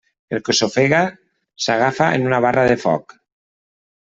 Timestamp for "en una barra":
2.15-2.65